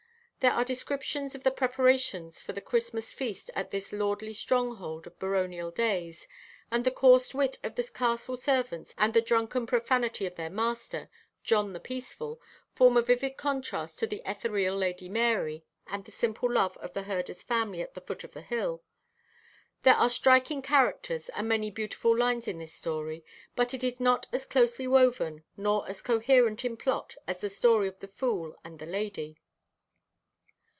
[0.43, 5.19] There are descriptions of the preparations for the Christmas feast at this lordly stronghold of
[5.19, 6.27] baronial days,
[6.71, 11.11] and the coarse wit of the castle servants and the drunken profanity of their master,
[11.43, 12.41] "John the Peaceful,"
[12.73, 17.03] form a vivid contrast to the ethereal Lady Marye and the simple love of the
[17.03, 18.81] herder's family at the foot of the hill.
[19.83, 23.23] There are striking characters and many beautiful lines in this story,
[23.55, 27.87] but it is not as closely woven nor as coherent in plot as the story
[27.87, 29.37] of the fool and the lady.